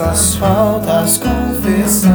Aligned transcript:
nossas 0.00 0.36
faltas 0.36 1.18
confessar. 1.18 2.08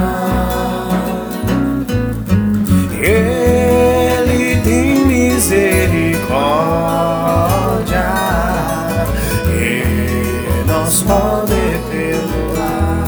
Ele 3.00 4.60
tem 4.64 5.06
misericórdia 5.06 6.16
e 9.54 9.84
nos 10.66 11.04
pode 11.04 11.54
perdoar. 11.92 13.06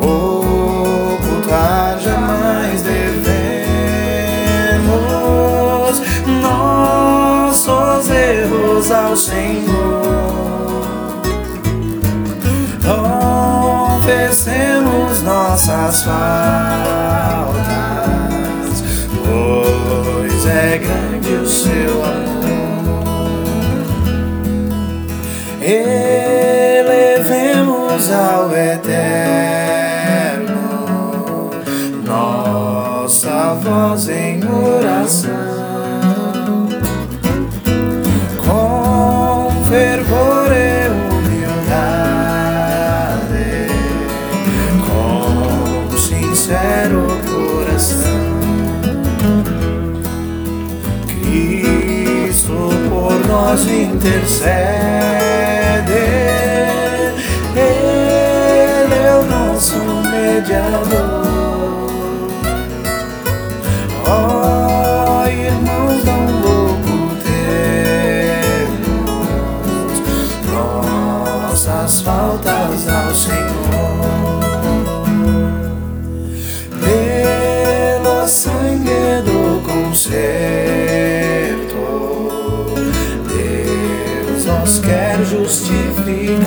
Ocultar 0.00 2.00
jamais 2.00 2.82
devemos 2.82 3.12
nossos 6.42 8.10
erros 8.10 8.90
ao 8.90 9.16
Senhor. 9.16 10.01
Nossas 15.52 16.04
faltas, 16.04 16.22
pois 19.22 20.46
é 20.46 20.78
grande 20.78 21.34
o 21.34 21.46
seu 21.46 22.02
amor. 22.02 22.22
Elevemos 25.60 26.90
ao 28.10 28.50
Eterno 28.56 29.02
nossa 32.06 33.52
voz 33.62 34.08
em 34.08 34.40
oração. 34.48 35.52
fervor 39.72 40.21
sincero 46.42 47.06
coração. 47.30 48.40
Cristo 51.06 52.68
por 52.88 53.14
nós 53.28 53.64
intercede, 53.68 55.31
do 79.92 79.98
concerto, 79.98 81.76
Deus 83.28 84.46
nos 84.46 84.78
quer 84.78 85.22
justificar. 85.24 86.40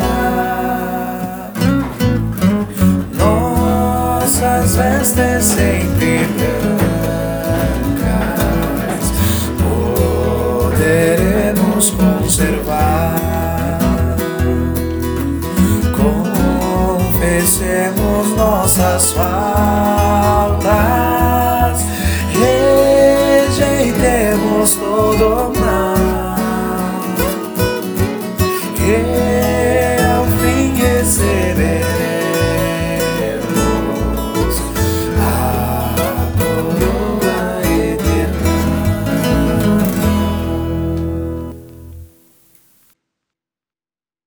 Nossas 3.18 4.76
vestes 4.76 5.44
sempre 5.44 6.26
brancas, 7.96 8.34
poderemos 10.72 11.92
conservar. 11.92 13.16
confessemos 17.14 18.28
nossas 18.36 19.12
faltas. 19.12 20.05
somos 24.66 25.20
todos. 25.20 25.45